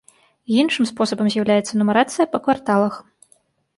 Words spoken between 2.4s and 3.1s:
кварталах.